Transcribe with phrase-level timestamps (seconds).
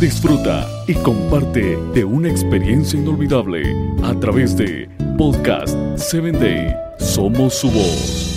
[0.00, 3.62] Disfruta y comparte de una experiencia inolvidable
[4.02, 6.74] a través de Podcast 7 Day.
[6.98, 8.34] Somos su voz.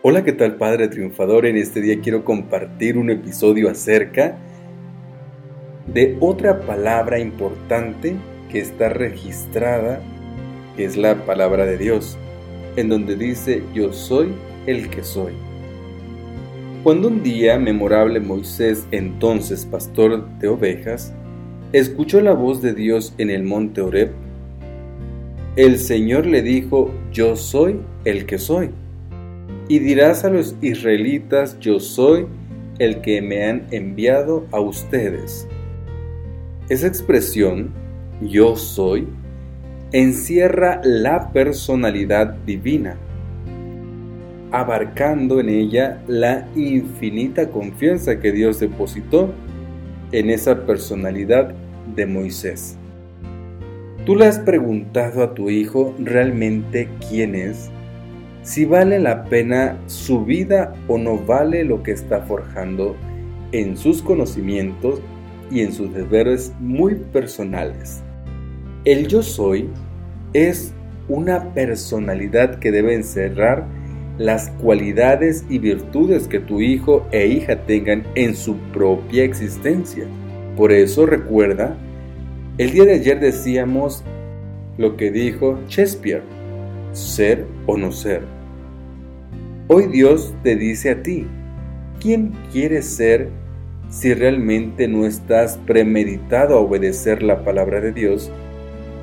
[0.00, 1.44] Hola, ¿qué tal Padre Triunfador?
[1.44, 4.38] En este día quiero compartir un episodio acerca
[5.92, 8.16] de otra palabra importante
[8.50, 10.00] que está registrada,
[10.78, 12.16] que es la palabra de Dios,
[12.76, 14.28] en donde dice yo soy
[14.68, 15.32] el que soy.
[16.84, 21.12] Cuando un día memorable Moisés, entonces pastor de ovejas,
[21.72, 24.12] escuchó la voz de Dios en el monte Horeb,
[25.56, 28.70] el Señor le dijo, yo soy el que soy
[29.66, 32.26] y dirás a los israelitas, yo soy
[32.78, 35.48] el que me han enviado a ustedes.
[36.68, 37.72] Esa expresión,
[38.22, 39.08] yo soy,
[39.92, 42.96] encierra la personalidad divina,
[44.50, 49.32] abarcando en ella la infinita confianza que Dios depositó
[50.12, 51.52] en esa personalidad
[51.94, 52.76] de Moisés.
[54.04, 57.70] ¿Tú le has preguntado a tu hijo realmente quién es?
[58.48, 62.96] si vale la pena su vida o no vale lo que está forjando
[63.52, 65.02] en sus conocimientos
[65.50, 68.02] y en sus deberes muy personales.
[68.84, 69.68] El yo soy
[70.32, 70.72] es
[71.08, 73.66] una personalidad que debe encerrar
[74.18, 80.04] las cualidades y virtudes que tu hijo e hija tengan en su propia existencia.
[80.56, 81.76] Por eso recuerda,
[82.58, 84.04] el día de ayer decíamos
[84.76, 86.22] lo que dijo Shakespeare,
[86.92, 88.22] ser o no ser.
[89.66, 91.26] Hoy Dios te dice a ti,
[92.00, 93.28] ¿quién quieres ser
[93.88, 98.30] si realmente no estás premeditado a obedecer la palabra de Dios?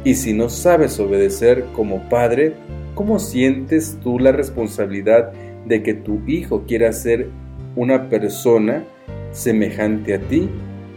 [0.05, 2.53] Y si no sabes obedecer como padre,
[2.93, 5.33] ¿cómo sientes tú la responsabilidad
[5.65, 7.29] de que tu hijo quiera ser
[7.75, 8.85] una persona
[9.31, 10.47] semejante a ti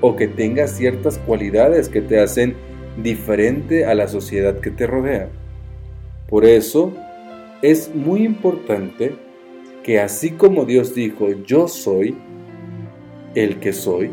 [0.02, 2.54] o que tenga ciertas cualidades que te hacen
[3.02, 5.30] diferente a la sociedad que te rodea?
[6.28, 6.92] Por eso
[7.62, 9.14] es muy importante
[9.82, 12.14] que así como Dios dijo, yo soy
[13.34, 14.10] el que soy,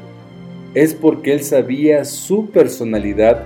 [0.73, 3.43] es porque Él sabía su personalidad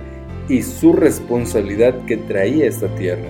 [0.50, 3.28] y su responsabilidad que traía esta tierra.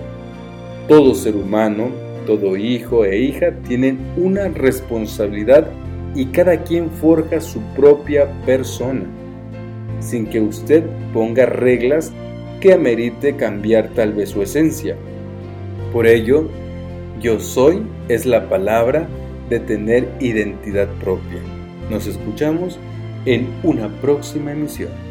[0.87, 1.89] Todo ser humano,
[2.25, 5.67] todo hijo e hija tienen una responsabilidad
[6.15, 9.05] y cada quien forja su propia persona,
[9.99, 10.83] sin que usted
[11.13, 12.11] ponga reglas
[12.59, 14.95] que amerite cambiar tal vez su esencia.
[15.93, 16.49] Por ello,
[17.21, 19.07] yo soy es la palabra
[19.47, 21.39] de tener identidad propia.
[21.91, 22.79] Nos escuchamos
[23.25, 25.10] en una próxima emisión.